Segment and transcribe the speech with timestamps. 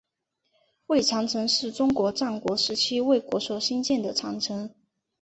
[0.87, 4.73] 魏长城是中国战国时期魏国所兴建的长城。